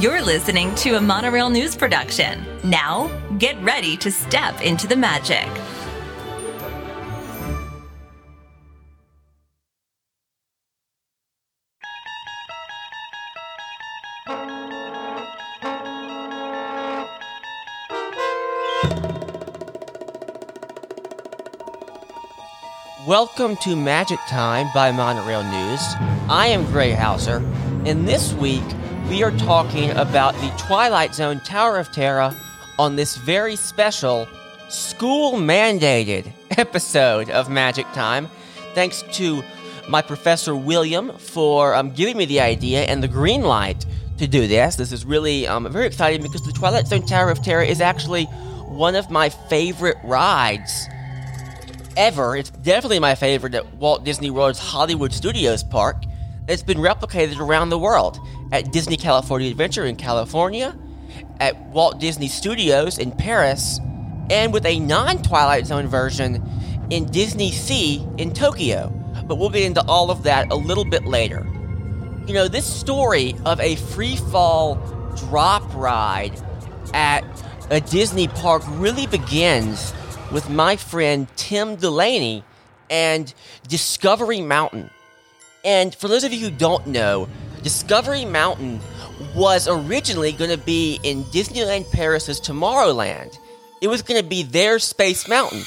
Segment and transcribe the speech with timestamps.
[0.00, 2.44] You're listening to a Monorail News production.
[2.64, 3.08] Now,
[3.38, 5.46] get ready to step into the magic.
[23.06, 25.80] Welcome to Magic Time by Monorail News.
[26.28, 27.36] I am Gray Hauser,
[27.86, 28.64] and this week
[29.08, 32.34] we are talking about the Twilight Zone Tower of Terror
[32.78, 34.26] on this very special
[34.68, 38.28] school mandated episode of Magic Time.
[38.74, 39.44] Thanks to
[39.88, 43.84] my professor William for um, giving me the idea and the green light
[44.18, 44.76] to do this.
[44.76, 48.24] This is really um, very exciting because the Twilight Zone Tower of Terror is actually
[48.24, 50.86] one of my favorite rides
[51.96, 52.36] ever.
[52.36, 56.04] It's definitely my favorite at Walt Disney World's Hollywood Studios Park.
[56.48, 58.18] It's been replicated around the world
[58.54, 60.78] at Disney California Adventure in California,
[61.40, 63.80] at Walt Disney Studios in Paris,
[64.30, 66.40] and with a non Twilight Zone version
[66.88, 68.90] in Disney Sea in Tokyo.
[69.26, 71.44] But we'll get into all of that a little bit later.
[72.28, 74.76] You know, this story of a free fall
[75.16, 76.40] drop ride
[76.94, 77.24] at
[77.70, 79.92] a Disney park really begins
[80.30, 82.44] with my friend Tim Delaney
[82.88, 83.34] and
[83.66, 84.90] Discovery Mountain.
[85.64, 87.28] And for those of you who don't know,
[87.64, 88.78] Discovery Mountain
[89.34, 93.38] was originally going to be in Disneyland Paris's Tomorrowland.
[93.80, 95.62] It was going to be their Space Mountain,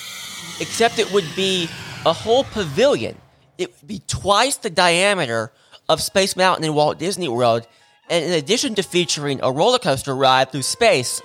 [0.61, 1.67] except it would be
[2.05, 3.17] a whole pavilion.
[3.57, 5.51] It would be twice the diameter
[5.89, 7.67] of Space Mountain in Walt Disney World,
[8.11, 11.19] and in addition to featuring a roller coaster ride through space,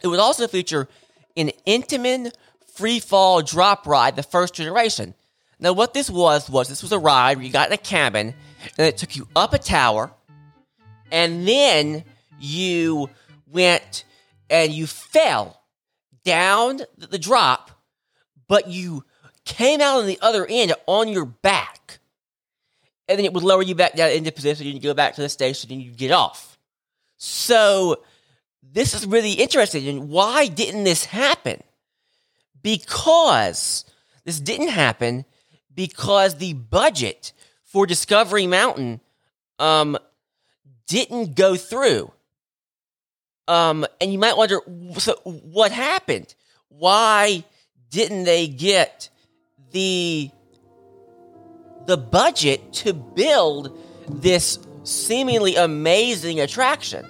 [0.00, 0.88] it would also feature
[1.36, 2.32] an Intamin
[2.74, 5.12] free fall drop ride, the first generation.
[5.60, 8.34] Now, what this was was this was a ride where you got in a cabin
[8.78, 10.12] and it took you up a tower,
[11.10, 12.04] and then
[12.40, 13.10] you
[13.50, 14.04] went
[14.50, 15.60] and you fell
[16.24, 17.70] down the drop,
[18.48, 19.04] but you
[19.44, 21.98] came out on the other end on your back.
[23.08, 25.20] And then it would lower you back down into position, and you go back to
[25.20, 26.56] the station and you get off.
[27.16, 28.02] So,
[28.62, 29.86] this is really interesting.
[29.88, 31.62] And why didn't this happen?
[32.62, 33.84] Because
[34.24, 35.24] this didn't happen
[35.74, 37.32] because the budget
[37.72, 39.00] for Discovery Mountain
[39.58, 39.96] um,
[40.86, 42.12] didn't go through.
[43.48, 44.60] Um, and you might wonder,
[44.98, 46.34] so what happened?
[46.68, 47.44] Why
[47.90, 49.08] didn't they get
[49.72, 50.30] the
[51.86, 53.76] the budget to build
[54.08, 57.04] this seemingly amazing attraction?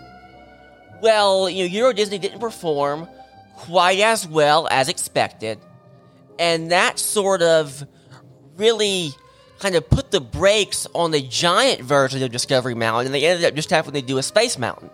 [1.02, 3.08] Well, you know, Euro Disney didn't perform
[3.56, 5.58] quite as well as expected,
[6.38, 7.84] and that sort of
[8.56, 9.12] really
[9.62, 13.44] kind of put the brakes on the giant version of Discovery Mountain, and they ended
[13.44, 14.90] up just having to do a Space Mountain.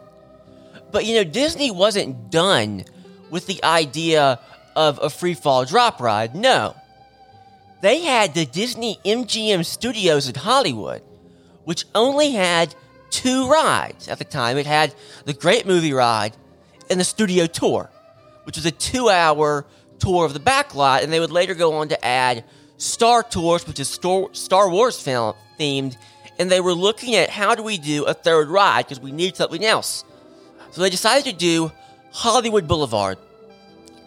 [0.93, 2.85] But you know, Disney wasn't done
[3.31, 4.39] with the idea
[4.77, 6.35] of a free fall drop ride.
[6.35, 6.77] No.
[7.81, 11.03] They had the Disney MGM Studios in Hollywood,
[11.65, 12.75] which only had
[13.09, 14.59] two rides at the time.
[14.59, 16.37] It had the Great Movie Ride
[16.91, 17.89] and the Studio Tour,
[18.45, 19.65] which was a two hour
[19.99, 22.45] tour of the backlot, and they would later go on to add
[22.79, 25.97] Star Tours, which is Star Wars film themed,
[26.39, 29.37] and they were looking at how do we do a third ride because we need
[29.37, 30.05] something else.
[30.71, 31.73] So they decided to do
[32.13, 33.19] Hollywood Boulevard.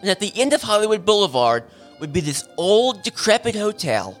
[0.00, 1.64] And at the end of Hollywood Boulevard
[2.00, 4.18] would be this old, decrepit hotel.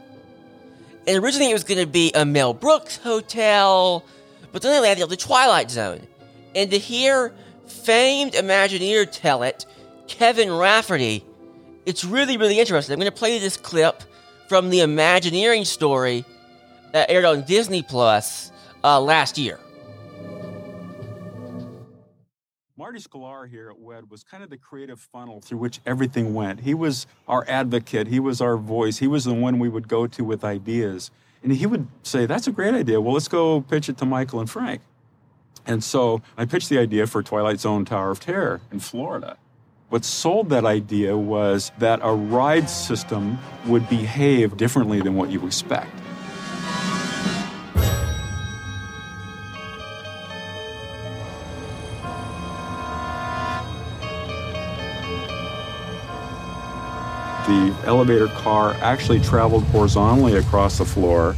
[1.06, 4.04] And originally it was going to be a Mel Brooks hotel,
[4.52, 6.06] but then they landed on the Twilight Zone.
[6.54, 7.34] And to hear
[7.66, 9.64] famed Imagineer tell it,
[10.06, 11.24] Kevin Rafferty,
[11.86, 12.92] it's really, really interesting.
[12.92, 14.02] I'm going to play this clip
[14.52, 16.26] from the Imagineering story
[16.92, 18.52] that aired on Disney Plus
[18.84, 19.58] uh, last year.
[22.76, 26.60] Marty Sklar here at WED was kind of the creative funnel through which everything went.
[26.60, 30.06] He was our advocate, he was our voice, he was the one we would go
[30.06, 31.10] to with ideas.
[31.42, 33.00] And he would say, That's a great idea.
[33.00, 34.82] Well, let's go pitch it to Michael and Frank.
[35.64, 39.38] And so I pitched the idea for Twilight Zone Tower of Terror in Florida.
[39.92, 45.44] What sold that idea was that a ride system would behave differently than what you
[45.46, 45.94] expect.
[57.46, 61.36] The elevator car actually traveled horizontally across the floor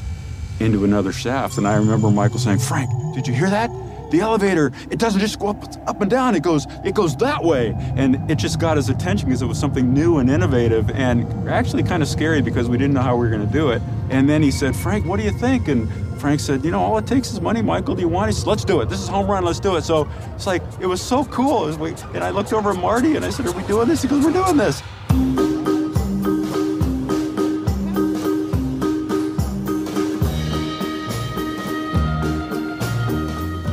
[0.61, 1.59] into another shaft.
[1.59, 3.69] And I remember Michael saying, Frank, did you hear that?
[4.15, 7.43] The elevator it doesn't just go up up and down it goes it goes that
[7.43, 11.49] way and it just got his attention because it was something new and innovative and
[11.49, 13.83] actually kind of scary because we didn't know how we were going to do it
[14.11, 15.91] and then he said frank what do you think and
[16.25, 17.95] Frank said, you know, all it takes is money, Michael.
[17.95, 18.35] Do you want it?
[18.35, 18.89] He said, let's do it.
[18.89, 19.45] This is home run.
[19.45, 19.83] Let's do it.
[19.83, 21.67] So it's like, it was so cool.
[21.77, 24.01] Was, and I looked over at Marty and I said, are we doing this?
[24.01, 24.83] He goes, we're doing this.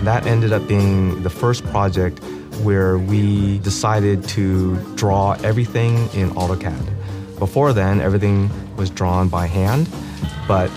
[0.04, 2.24] That ended up being the first project
[2.64, 7.38] where we decided to draw everything in AutoCAD.
[7.38, 9.88] Before then, everything was drawn by hand,
[10.48, 10.70] but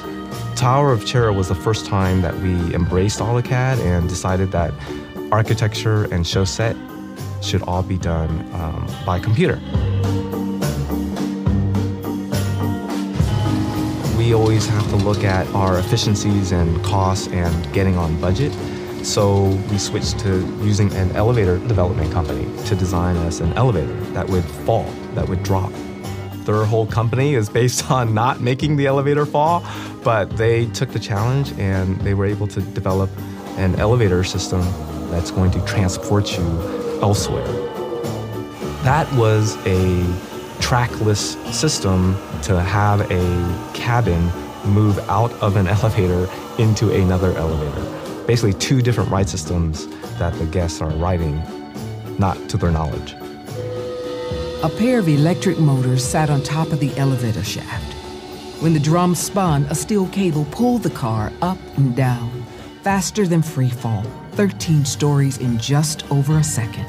[0.56, 4.72] Tower of Terror was the first time that we embraced AutoCAD and decided that
[5.32, 6.76] architecture and show set
[7.42, 9.60] should all be done um, by computer.
[14.16, 18.52] We always have to look at our efficiencies and costs and getting on budget.
[19.04, 24.26] So we switched to using an elevator development company to design us an elevator that
[24.30, 25.70] would fall, that would drop.
[26.46, 29.62] Their whole company is based on not making the elevator fall,
[30.02, 33.10] but they took the challenge and they were able to develop
[33.58, 34.62] an elevator system
[35.10, 37.46] that's going to transport you elsewhere.
[38.84, 40.02] That was a
[40.62, 42.14] trackless system
[42.44, 44.30] to have a cabin
[44.64, 46.26] move out of an elevator
[46.58, 49.86] into another elevator basically two different ride systems
[50.18, 51.42] that the guests are riding,
[52.18, 53.14] not to their knowledge.
[54.62, 57.92] A pair of electric motors sat on top of the elevator shaft.
[58.62, 62.46] When the drum spun, a steel cable pulled the car up and down,
[62.82, 66.86] faster than free fall, 13 stories in just over a second.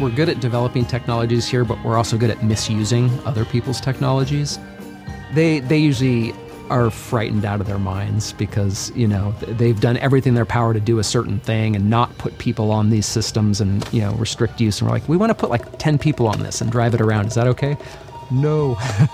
[0.00, 4.58] We're good at developing technologies here, but we're also good at misusing other people's technologies.
[5.32, 6.34] They, they usually
[6.70, 10.72] are frightened out of their minds because you know they've done everything in their power
[10.74, 14.12] to do a certain thing and not put people on these systems and you know
[14.14, 14.80] restrict use.
[14.80, 17.00] And we're like we want to put like 10 people on this and drive it
[17.00, 17.26] around.
[17.26, 17.76] Is that okay?
[18.30, 18.78] No.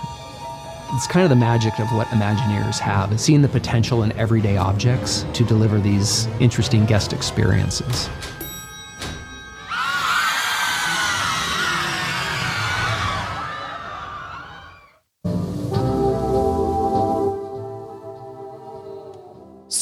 [0.93, 4.57] It's kind of the magic of what imagineers have is seeing the potential in everyday
[4.57, 8.09] objects to deliver these interesting guest experiences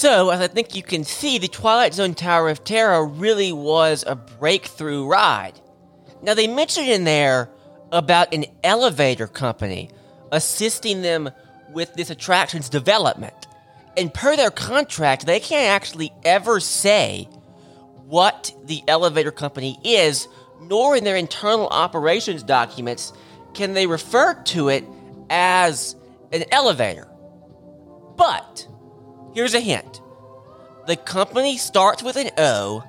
[0.09, 4.05] So, as I think you can see, the Twilight Zone Tower of Terror really was
[4.07, 5.61] a breakthrough ride.
[6.23, 7.51] Now, they mentioned in there
[7.93, 9.91] about an elevator company
[10.33, 11.29] assisting them
[11.75, 13.49] with this attraction's development.
[13.99, 17.29] And per their contract, they can't actually ever say
[18.07, 20.27] what the elevator company is,
[20.59, 23.13] nor in their internal operations documents
[23.53, 24.87] can they refer to it
[25.29, 25.97] as
[26.33, 27.09] an elevator.
[28.17, 28.68] But
[29.39, 30.01] Here's a hint
[30.89, 32.83] the company starts with an O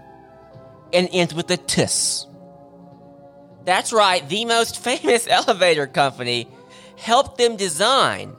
[0.92, 2.26] and ends with a TIS.
[3.66, 6.48] That's right, the most famous elevator company
[6.98, 8.36] helped them design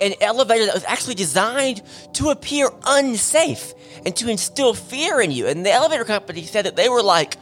[0.00, 3.74] an elevator that was actually designed to appear unsafe
[4.06, 5.48] and to instill fear in you.
[5.48, 7.38] And the elevator company said that they were like,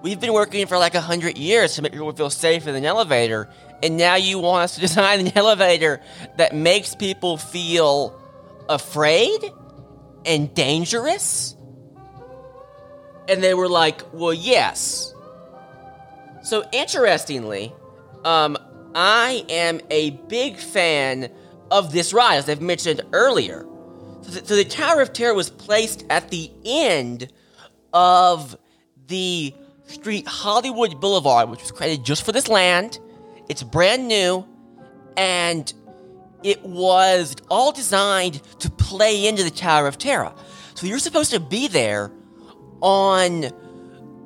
[0.00, 2.86] We've been working for like a hundred years to make people feel safe in an
[2.86, 3.50] elevator,
[3.82, 6.00] and now you want us to design an elevator
[6.38, 8.18] that makes people feel
[8.68, 9.52] afraid
[10.24, 11.56] and dangerous?
[13.28, 15.14] And they were like, well, yes.
[16.42, 17.72] So, interestingly,
[18.24, 18.58] um,
[18.94, 21.30] I am a big fan
[21.70, 23.66] of this ride, as I've mentioned earlier.
[24.22, 27.32] So the, so the Tower of Terror was placed at the end
[27.92, 28.56] of
[29.06, 29.54] the
[29.86, 32.98] street Hollywood Boulevard, which was created just for this land.
[33.48, 34.46] It's brand new,
[35.16, 35.72] and
[36.44, 40.32] it was all designed to play into the Tower of Terror.
[40.74, 42.12] So you're supposed to be there
[42.80, 43.46] on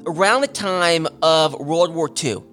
[0.05, 2.15] around the time of World War II.
[2.33, 2.45] So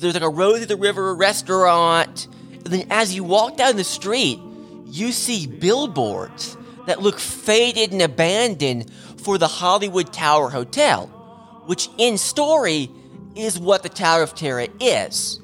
[0.00, 2.26] there's like a road to the river restaurant.
[2.52, 4.40] And then as you walk down the street,
[4.86, 6.56] you see billboards
[6.86, 8.90] that look faded and abandoned
[9.22, 11.06] for the Hollywood Tower Hotel,
[11.66, 12.90] which in story
[13.36, 15.40] is what the Tower of Terror is.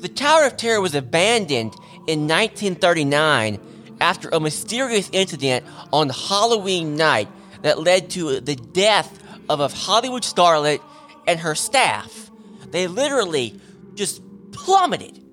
[0.00, 1.74] The Tower of Terror was abandoned
[2.10, 3.60] in 1939
[4.00, 7.28] after a mysterious incident on Halloween night
[7.62, 10.80] that led to the death of a Hollywood starlet
[11.28, 12.30] and her staff.
[12.70, 13.60] They literally
[13.94, 15.24] just plummeted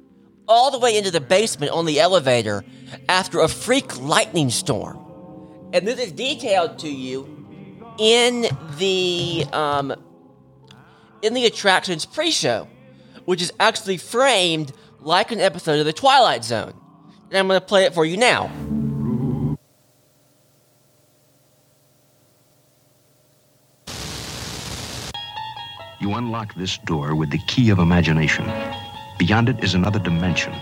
[0.47, 2.63] all the way into the basement on the elevator
[3.09, 4.99] after a freak lightning storm.
[5.73, 7.33] And this is detailed to you
[7.97, 8.45] in
[8.77, 9.95] the um,
[11.23, 12.67] in the attractions pre-show,
[13.25, 16.73] which is actually framed like an episode of The Twilight Zone.
[17.29, 18.51] And I'm going to play it for you now.
[25.99, 28.45] You unlock this door with the key of imagination.
[29.17, 30.53] Beyond it is another dimension.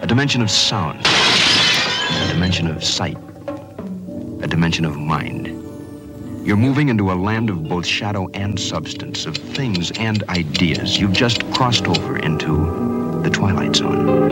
[0.00, 1.00] A dimension of sound.
[1.04, 3.18] A dimension of sight.
[4.40, 5.46] A dimension of mind.
[6.46, 10.98] You're moving into a land of both shadow and substance, of things and ideas.
[10.98, 14.30] You've just crossed over into the Twilight Zone.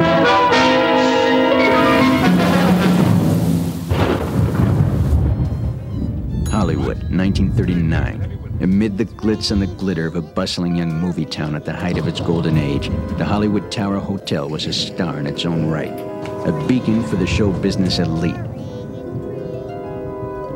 [6.49, 8.59] Hollywood, 1939.
[8.61, 11.97] Amid the glitz and the glitter of a bustling young movie town at the height
[11.97, 15.99] of its golden age, the Hollywood Tower Hotel was a star in its own right,
[16.47, 18.37] a beacon for the show business elite.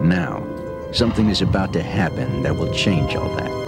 [0.03, 0.47] Now,
[0.93, 3.66] something is about to happen that will change all that.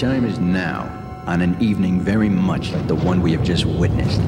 [0.00, 0.84] Time is now,
[1.26, 4.22] on an evening very much like the one we have just witnessed.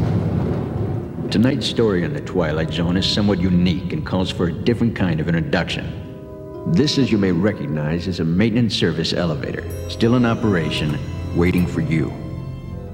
[1.32, 5.18] Tonight's story on the Twilight Zone is somewhat unique and calls for a different kind
[5.18, 6.74] of introduction.
[6.74, 10.98] This, as you may recognize, is a maintenance service elevator, still in operation,
[11.34, 12.12] waiting for you.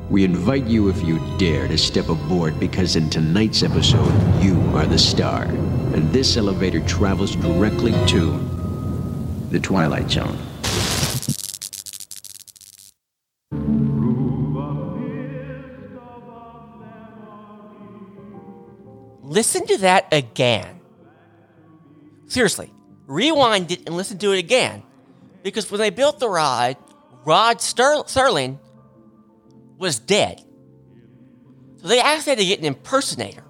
[0.08, 4.87] We invite you, if you dare, to step aboard because in tonight's episode, you are
[4.87, 5.42] the star.
[5.42, 8.38] And this elevator travels directly to
[9.50, 10.38] the Twilight Zone.
[19.28, 20.80] Listen to that again.
[22.28, 22.73] Seriously,
[23.06, 24.82] rewind it and listen to it again.
[25.42, 26.78] Because when they built the ride,
[27.26, 28.58] Rod Ster- Serling
[29.76, 30.42] was dead.
[31.76, 33.44] So they actually had to get an impersonator.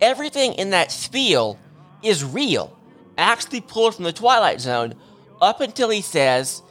[0.00, 1.58] Everything in that spiel
[2.02, 2.74] is real,
[3.18, 4.94] actually pulled from the Twilight Zone
[5.42, 6.62] up until he says,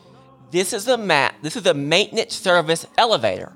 [0.49, 3.53] This is a map, this is a maintenance service elevator.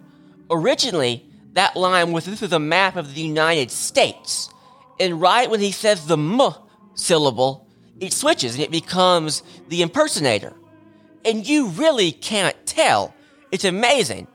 [0.52, 4.50] Originally, that line was this is a map of the United States.
[5.00, 6.42] And right when he says the m
[6.94, 7.68] syllable,
[8.00, 10.54] it switches and it becomes the impersonator.
[11.26, 13.14] And you really can't tell.
[13.52, 14.28] It's amazing.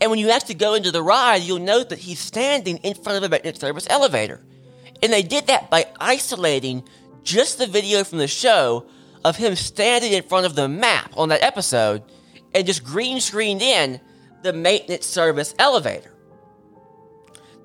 [0.00, 3.18] And when you actually go into the ride, you'll note that he's standing in front
[3.18, 4.44] of a maintenance service elevator.
[5.02, 6.82] And they did that by isolating
[7.22, 8.86] just the video from the show
[9.24, 12.02] of him standing in front of the map on that episode
[12.54, 14.00] and just green screened in
[14.42, 16.13] the maintenance service elevator.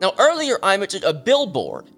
[0.01, 1.89] Now, earlier I mentioned a billboard,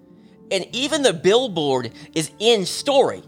[0.50, 3.22] and even the billboard is in story.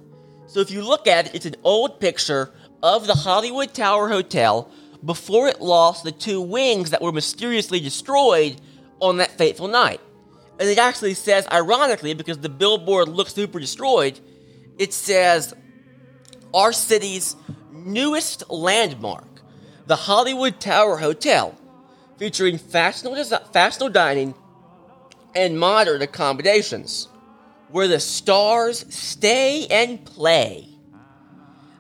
[0.47, 2.53] So if you look at it, it's an old picture
[2.83, 4.71] of the Hollywood Tower Hotel
[5.05, 8.61] before it lost the two wings that were mysteriously destroyed
[9.01, 10.01] on that fateful night.
[10.59, 14.19] And it actually says, ironically, because the billboard looks super destroyed,
[14.79, 15.55] it says,
[16.53, 17.37] Our city's
[17.73, 19.27] newest landmark,
[19.87, 21.55] the Hollywood Tower Hotel,
[22.19, 24.35] featuring fashionable, fashionable dining
[25.35, 27.09] and modern accommodations,
[27.69, 30.69] where the stars stay and play.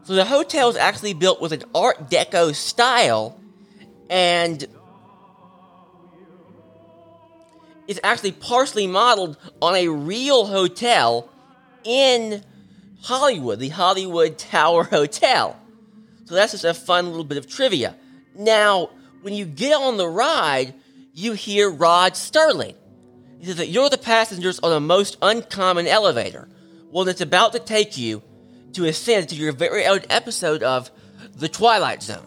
[0.05, 3.41] So the hotel is actually built with an Art Deco style,
[4.11, 4.67] and
[7.87, 11.31] it's actually partially modeled on a real hotel
[11.85, 12.43] in
[13.03, 15.59] Hollywood, the Hollywood Tower Hotel.
[16.25, 17.95] So that's just a fun little bit of trivia.
[18.35, 18.91] Now,
[19.23, 20.75] when you get on the ride,
[21.13, 22.75] you hear Rod Serling.
[23.45, 26.49] He says that you're the passengers on the most uncommon elevator.
[26.89, 28.23] one that's about to take you
[28.73, 30.91] to ascend to your very own episode of
[31.37, 32.27] The Twilight Zone.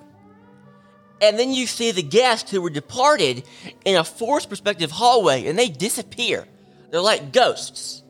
[1.19, 3.43] And then you see the guests who were departed
[3.83, 6.45] in a forced perspective hallway and they disappear.
[6.91, 8.03] They're like ghosts.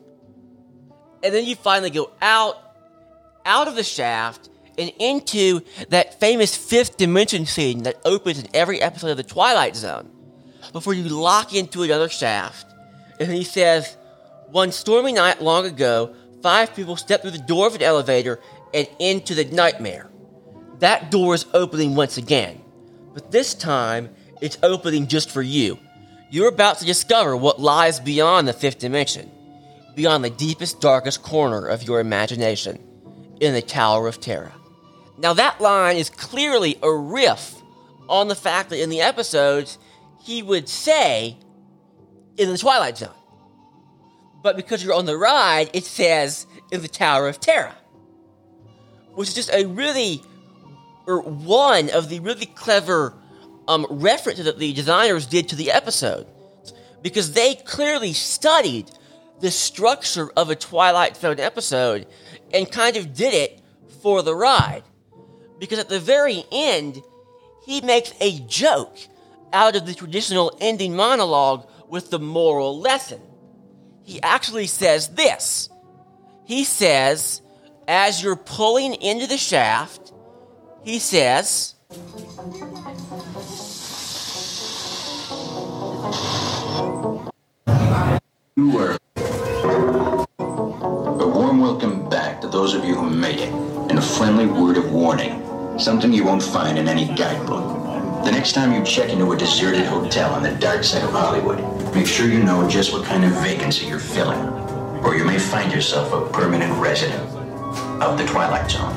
[1.22, 2.58] And then you finally go out,
[3.46, 8.82] out of the shaft and into that famous fifth dimension scene that opens in every
[8.82, 10.10] episode of The Twilight Zone
[10.74, 12.67] before you lock into another shaft.
[13.20, 13.96] And he says,
[14.50, 18.40] One stormy night long ago, five people stepped through the door of an elevator
[18.72, 20.10] and into the nightmare.
[20.78, 22.60] That door is opening once again,
[23.12, 25.78] but this time it's opening just for you.
[26.30, 29.30] You're about to discover what lies beyond the fifth dimension,
[29.96, 32.78] beyond the deepest, darkest corner of your imagination,
[33.40, 34.52] in the Tower of Terror.
[35.16, 37.54] Now, that line is clearly a riff
[38.08, 39.78] on the fact that in the episodes,
[40.20, 41.36] he would say,
[42.38, 43.10] in the Twilight Zone.
[44.42, 47.74] But because you're on the ride, it says in the Tower of Terror.
[49.14, 50.22] Which is just a really,
[51.06, 53.14] or one of the really clever
[53.66, 56.26] um, references that the designers did to the episode.
[57.02, 58.90] Because they clearly studied
[59.40, 62.06] the structure of a Twilight Zone episode
[62.54, 63.60] and kind of did it
[64.02, 64.84] for the ride.
[65.58, 67.02] Because at the very end,
[67.64, 68.96] he makes a joke
[69.52, 73.20] out of the traditional ending monologue with the moral lesson.
[74.02, 75.68] He actually says this.
[76.44, 77.42] He says,
[77.86, 80.12] as you're pulling into the shaft,
[80.82, 81.74] he says.
[91.20, 94.76] A warm welcome back to those of you who made it, and a friendly word
[94.76, 95.44] of warning.
[95.78, 98.24] Something you won't find in any guidebook.
[98.24, 101.60] The next time you check into a deserted hotel on the dark side of Hollywood,
[101.94, 104.40] make sure you know just what kind of vacancy you're filling,
[105.04, 107.22] or you may find yourself a permanent resident
[108.02, 108.94] of the Twilight Zone.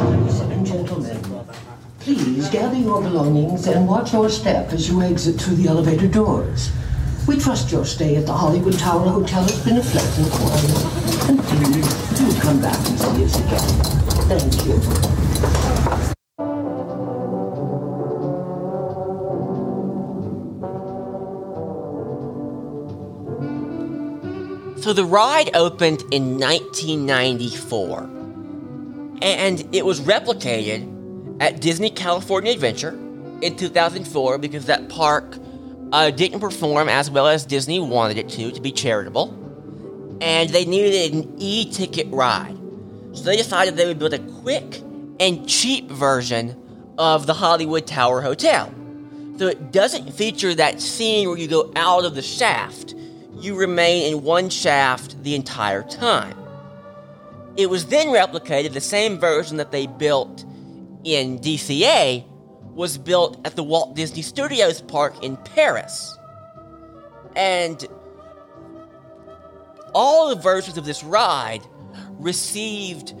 [0.00, 1.46] Ladies and gentlemen,
[2.00, 6.70] please gather your belongings and watch your step as you exit through the elevator doors.
[7.26, 10.64] We trust your stay at the Hollywood Tower Hotel has been a pleasant one.
[11.30, 13.90] And please do come back and see us again.
[14.26, 14.66] Thank
[16.06, 16.09] you.
[24.90, 28.00] So the ride opened in 1994,
[29.22, 32.98] and it was replicated at Disney California Adventure
[33.40, 35.38] in 2004 because that park
[35.92, 39.28] uh, didn't perform as well as Disney wanted it to, to be charitable,
[40.20, 42.58] and they needed an e-ticket ride.
[43.12, 44.82] So they decided they would build a quick
[45.20, 46.60] and cheap version
[46.98, 48.74] of the Hollywood Tower Hotel.
[49.36, 52.96] So it doesn't feature that scene where you go out of the shaft.
[53.40, 56.36] You remain in one shaft the entire time.
[57.56, 60.44] It was then replicated, the same version that they built
[61.04, 62.24] in DCA
[62.74, 66.16] was built at the Walt Disney Studios Park in Paris.
[67.34, 67.84] And
[69.94, 71.62] all the versions of this ride
[72.18, 73.14] received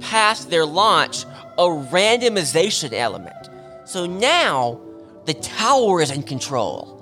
[0.00, 1.24] past their launch
[1.58, 3.48] a randomization element.
[3.84, 4.80] So now
[5.26, 6.99] the tower is in control.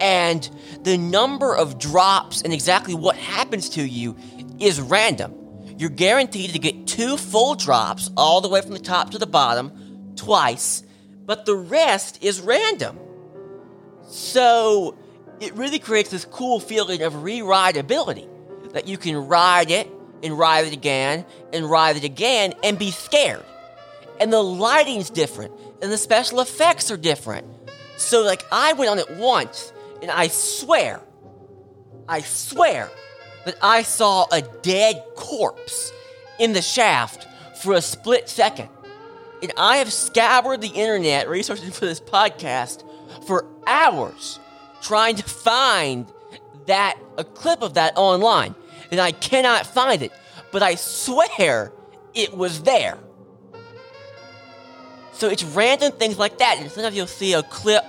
[0.00, 0.48] And
[0.82, 4.16] the number of drops and exactly what happens to you
[4.58, 5.34] is random.
[5.78, 9.26] You're guaranteed to get two full drops all the way from the top to the
[9.26, 10.82] bottom twice,
[11.24, 12.98] but the rest is random.
[14.08, 14.96] So
[15.40, 18.28] it really creates this cool feeling of re rideability
[18.72, 19.88] that you can ride it
[20.22, 23.44] and ride it again and ride it again and be scared.
[24.20, 27.46] And the lighting's different and the special effects are different.
[27.96, 31.00] So, like, I went on it once and I swear,
[32.08, 32.90] I swear
[33.44, 35.92] that I saw a dead corpse
[36.38, 37.26] in the shaft
[37.62, 38.68] for a split second.
[39.42, 42.84] And I have scoured the internet researching for this podcast
[43.26, 44.40] for hours
[44.80, 46.06] trying to find
[46.66, 48.54] that a clip of that online.
[48.90, 50.12] And I cannot find it,
[50.50, 51.72] but I swear
[52.14, 52.98] it was there.
[55.12, 56.58] So it's random things like that.
[56.58, 57.84] And sometimes you'll see a clip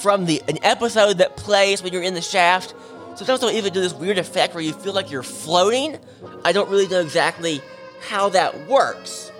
[0.00, 2.74] from the an episode that plays when you're in the shaft.
[3.16, 5.98] Sometimes they'll even do this weird effect where you feel like you're floating.
[6.44, 7.60] I don't really know exactly
[8.00, 9.30] how that works.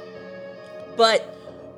[0.96, 1.22] But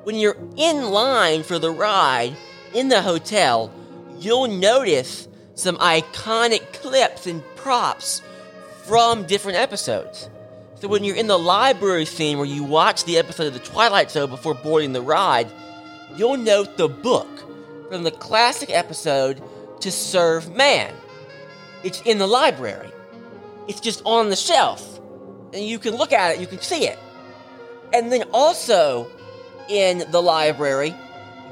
[0.03, 2.35] when you're in line for the ride
[2.73, 3.71] in the hotel,
[4.19, 8.21] you'll notice some iconic clips and props
[8.83, 10.29] from different episodes.
[10.81, 14.11] So when you're in the library scene where you watch the episode of The Twilight
[14.11, 15.47] Zone before boarding the ride,
[16.17, 17.29] you'll note the book
[17.93, 19.39] from the classic episode
[19.81, 20.91] To Serve Man.
[21.83, 22.89] It's in the library.
[23.67, 24.99] It's just on the shelf.
[25.53, 26.97] And you can look at it, you can see it.
[27.93, 29.11] And then also
[29.69, 30.95] in the library,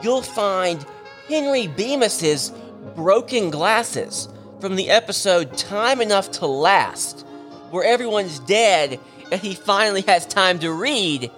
[0.02, 0.84] you'll find
[1.28, 2.52] Henry Bemis's
[2.96, 4.28] broken glasses
[4.60, 7.22] from the episode Time Enough at Last,
[7.70, 9.00] where everyone's dead
[9.32, 11.30] and he finally has time to read,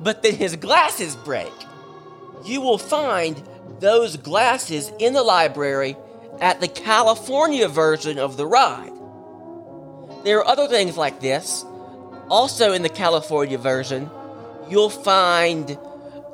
[0.00, 1.52] but then his glasses break.
[2.46, 3.42] You will find
[3.80, 5.96] those glasses in the library
[6.40, 8.92] at the California version of the ride.
[10.24, 11.64] There are other things like this.
[12.28, 14.10] Also, in the California version,
[14.68, 15.78] you'll find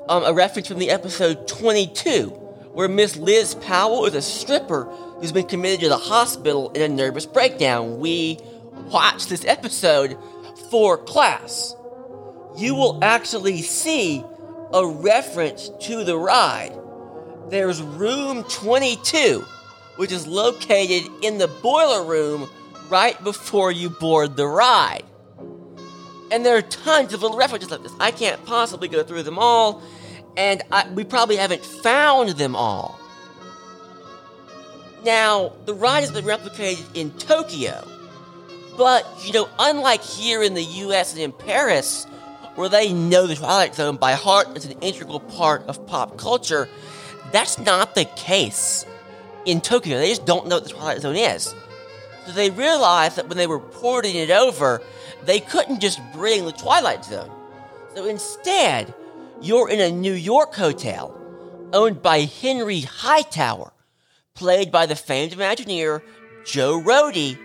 [0.09, 2.29] um, a reference from the episode 22,
[2.73, 4.85] where Miss Liz Powell is a stripper
[5.21, 8.01] who's been committed to the hospital in a nervous breakdown.
[8.01, 8.39] We
[8.91, 10.17] watched this episode
[10.71, 11.77] for class.
[12.57, 14.25] You will actually see
[14.73, 16.73] a reference to the ride.
[17.53, 19.45] There's room 22,
[19.97, 22.49] which is located in the boiler room
[22.89, 25.03] right before you board the ride.
[26.31, 27.93] And there are tons of little references like this.
[28.01, 29.83] I can't possibly go through them all,
[30.35, 32.99] and I, we probably haven't found them all.
[35.05, 37.87] Now, the ride has been replicated in Tokyo,
[38.79, 42.07] but, you know, unlike here in the US and in Paris,
[42.55, 46.67] where they know the Twilight Zone by heart as an integral part of pop culture,
[47.33, 48.87] that's not the case
[49.45, 49.99] in Tokyo.
[49.99, 51.55] They just don't know what the Twilight Zone is.
[52.27, 54.81] So they realized that when they were porting it over,
[55.25, 57.31] they couldn't just bring the Twilight Zone.
[57.95, 58.95] So instead,
[59.41, 61.19] you're in a New York hotel
[61.73, 63.73] owned by Henry Hightower,
[64.35, 66.03] played by the famed Imagineer
[66.45, 67.39] Joe Rohde,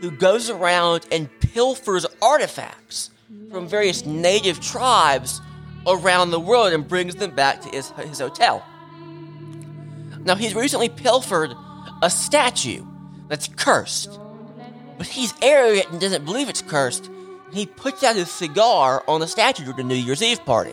[0.00, 3.10] who goes around and pilfers artifacts
[3.50, 5.40] from various native tribes
[5.86, 8.64] around the world and brings them back to his, his hotel.
[10.24, 11.54] Now, he's recently pilfered
[12.02, 12.84] a statue
[13.28, 14.18] that's cursed,
[14.96, 17.10] but he's arrogant and doesn't believe it's cursed.
[17.52, 20.72] He puts out his cigar on the statue during the New Year's Eve party.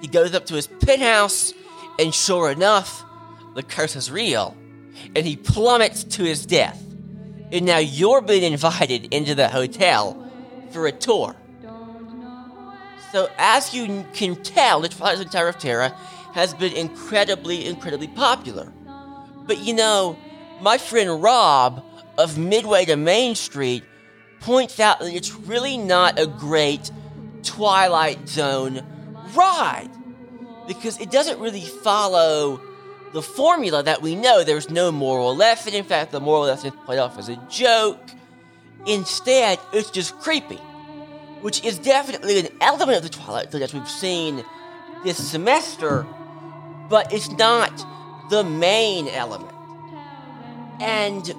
[0.00, 1.52] He goes up to his penthouse,
[1.98, 3.04] and sure enough,
[3.54, 4.56] the curse is real,
[5.14, 6.80] and he plummets to his death.
[7.52, 10.30] And now you're being invited into the hotel
[10.70, 11.34] for a tour.
[13.12, 15.92] So, as you can tell, the Twilight Zone Tower of Terror
[16.32, 18.72] has been incredibly, incredibly popular.
[19.46, 20.18] But you know,
[20.60, 21.84] my friend Rob
[22.18, 23.84] of Midway to Main Street
[24.40, 26.90] points out that it's really not a great
[27.42, 28.84] Twilight Zone
[29.34, 29.90] ride
[30.66, 32.60] because it doesn't really follow
[33.12, 34.44] the formula that we know.
[34.44, 35.74] There's no moral lesson.
[35.74, 38.10] In fact, the moral lesson is played off as a joke.
[38.86, 40.60] Instead, it's just creepy
[41.42, 44.44] which is definitely an element of the Twilight Zone as we've seen
[45.04, 46.06] this semester,
[46.90, 47.72] but it's not
[48.28, 49.50] the main element.
[50.80, 51.32] And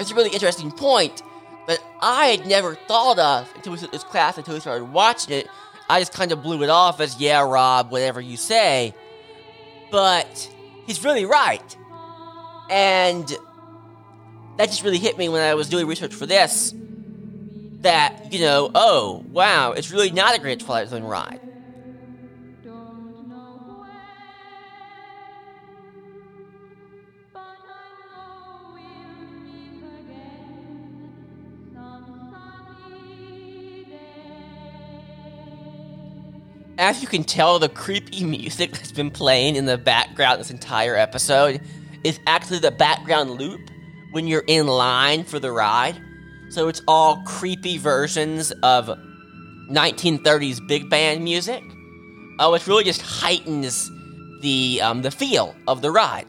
[0.00, 1.22] it's a really interesting point
[1.68, 5.34] that I had never thought of until we took this class, until we started watching
[5.34, 5.46] it.
[5.88, 8.94] I just kind of blew it off as, yeah, Rob, whatever you say.
[9.90, 10.50] But
[10.86, 11.76] he's really right.
[12.70, 13.28] And
[14.56, 16.74] that just really hit me when I was doing research for this
[17.80, 21.39] that, you know, oh, wow, it's really not a great Twilight Zone ride.
[36.80, 40.96] As you can tell, the creepy music that's been playing in the background this entire
[40.96, 41.60] episode
[42.04, 43.60] is actually the background loop
[44.12, 46.00] when you're in line for the ride.
[46.48, 48.86] So it's all creepy versions of
[49.70, 51.62] 1930s big band music.
[52.38, 53.90] Oh, it really just heightens
[54.40, 56.26] the um, the feel of the ride.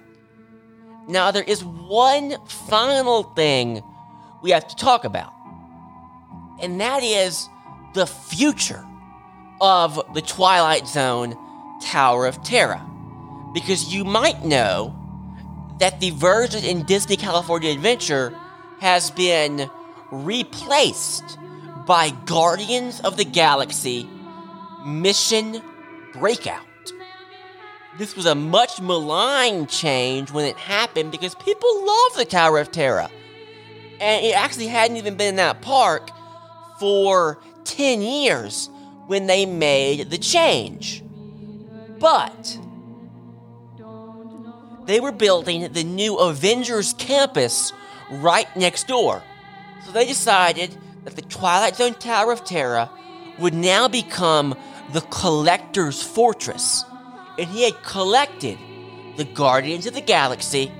[1.08, 3.82] Now there is one final thing
[4.44, 5.32] we have to talk about,
[6.62, 7.48] and that is
[7.94, 8.86] the future
[9.62, 11.38] of the Twilight Zone
[11.82, 12.82] Tower of Terror.
[13.54, 14.96] Because you might know
[15.80, 18.38] that the version in Disney California Adventure
[18.80, 19.70] has been
[20.12, 21.38] replaced
[21.86, 24.08] by Guardians of the Galaxy
[24.86, 25.62] Mission
[26.14, 26.66] Breakout.
[27.98, 32.72] This was a much maligned change when it happened because people love the Tower of
[32.72, 33.10] Terror.
[34.00, 36.10] And it actually hadn't even been in that park
[36.80, 38.70] for 10 years
[39.12, 41.04] when they made the change.
[42.00, 42.58] But
[44.86, 47.74] they were building the new Avengers campus
[48.10, 49.22] right next door.
[49.86, 52.90] So they decided that the Twilight Zone Tower of Terror
[53.38, 54.56] would now become
[54.94, 56.86] the Collector's Fortress.
[57.38, 58.58] And he had collected
[59.18, 60.72] the Guardians of the Galaxy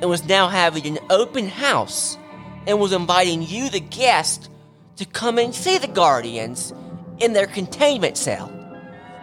[0.00, 2.18] and was now having an open house
[2.66, 4.50] and was inviting you, the guest,
[4.96, 6.72] to come and see the Guardians
[7.20, 8.52] in their containment cell.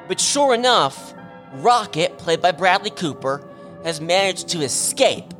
[0.07, 1.13] But sure enough,
[1.53, 3.47] Rocket, played by Bradley Cooper,
[3.83, 5.33] has managed to escape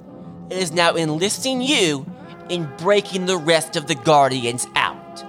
[0.43, 2.05] and is now enlisting you
[2.49, 5.23] in breaking the rest of the Guardians out.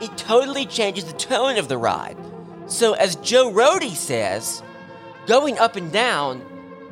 [0.00, 2.16] It totally changes the tone of the ride.
[2.66, 4.62] So, as Joe Rohde says,
[5.26, 6.44] going up and down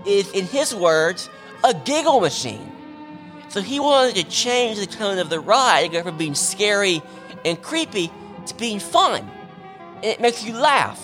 [0.06, 1.28] is, in his words,
[1.62, 2.72] a giggle machine.
[3.48, 7.02] So, he wanted to change the tone of the ride go from being scary
[7.44, 8.10] and creepy
[8.46, 9.28] to being fun.
[9.96, 11.00] And it makes you laugh.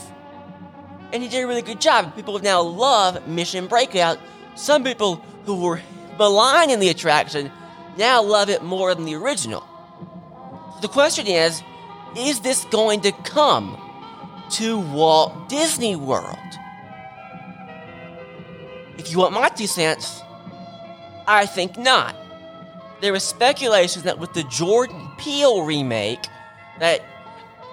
[1.13, 2.15] And he did a really good job.
[2.17, 4.19] People now love Mission Breakout.
[4.55, 5.81] Some people who were
[6.19, 7.51] maligning the attraction
[7.97, 9.65] now love it more than the original.
[10.81, 11.63] The question is
[12.17, 13.79] is this going to come
[14.51, 16.37] to Walt Disney World?
[18.99, 20.23] If you want my two cents,
[21.27, 22.15] I think not.
[23.01, 26.25] There was speculation that with the Jordan Peele remake,
[26.79, 27.03] that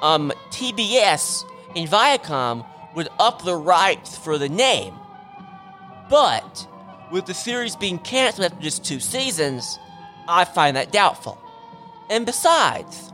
[0.02, 1.44] um, CBS
[1.76, 4.96] and Viacom would up the rights for the name.
[6.10, 6.68] But
[7.12, 9.80] with the series being canceled after just two seasons,
[10.28, 11.38] I find that doubtful.
[12.10, 13.12] And besides,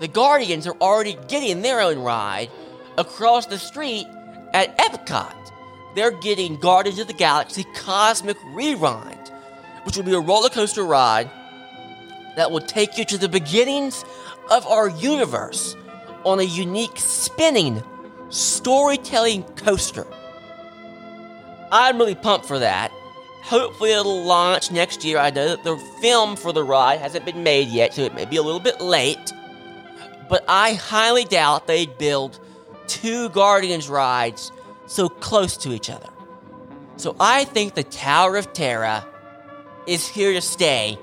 [0.00, 2.50] the Guardians are already getting their own ride
[2.98, 4.06] across the street
[4.52, 5.36] at Epcot.
[5.94, 9.30] They're getting Guardians of the Galaxy Cosmic Rewind,
[9.84, 11.30] which will be a roller coaster ride
[12.36, 14.04] that will take you to the beginnings
[14.50, 15.76] of our universe
[16.24, 17.82] on a unique spinning
[18.28, 20.06] storytelling coaster.
[21.70, 22.92] I'm really pumped for that.
[23.42, 25.18] Hopefully, it'll launch next year.
[25.18, 28.24] I know that the film for the ride hasn't been made yet, so it may
[28.24, 29.32] be a little bit late.
[30.28, 32.38] But I highly doubt they'd build
[32.86, 34.52] two Guardians rides
[34.86, 36.08] so close to each other.
[36.96, 39.04] So I think the Tower of Terror
[39.86, 40.98] is here to stay,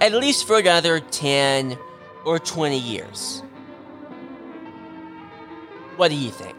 [0.00, 1.78] at least for another 10
[2.28, 3.42] or 20 years.
[5.96, 6.58] What do you think?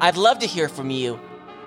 [0.00, 1.20] I'd love to hear from you.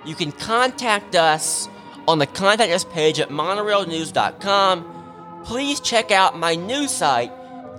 [0.04, 1.70] You can contact us
[2.08, 5.44] on the contact us page at monorailnews.com.
[5.46, 7.32] Please check out my new site,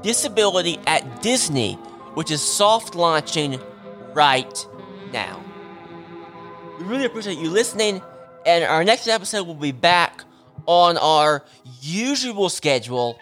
[0.05, 1.75] Disability at Disney,
[2.15, 3.59] which is soft launching
[4.15, 4.65] right
[5.13, 5.43] now.
[6.79, 8.01] We really appreciate you listening,
[8.47, 10.23] and our next episode will be back
[10.67, 11.45] on our
[11.81, 13.19] usual schedule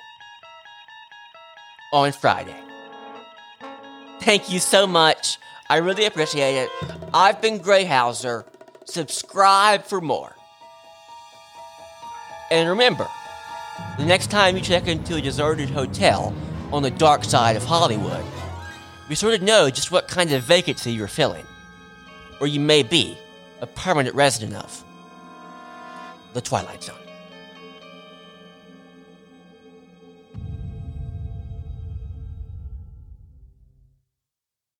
[1.92, 2.56] on Friday.
[4.20, 5.38] Thank you so much.
[5.68, 6.70] I really appreciate it.
[7.14, 8.44] I've been Gray Hauser.
[8.84, 10.34] Subscribe for more.
[12.50, 13.06] And remember,
[13.98, 16.34] the next time you check into a deserted hotel
[16.72, 18.24] on the dark side of Hollywood,
[19.08, 21.46] you sort of know just what kind of vacancy you're filling,
[22.40, 23.16] or you may be
[23.60, 24.84] a permanent resident of
[26.32, 26.99] the Twilight Zone.